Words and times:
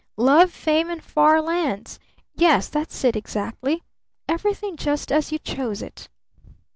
'Love, 0.17 0.51
Fame, 0.51 0.89
and 0.89 1.03
Far 1.03 1.39
Lands!' 1.43 1.99
Yes, 2.35 2.69
that's 2.69 3.03
it 3.03 3.15
exactly! 3.15 3.83
Everything 4.27 4.75
just 4.75 5.11
as 5.11 5.31
you 5.31 5.37
chose 5.37 5.83
it! 5.83 6.09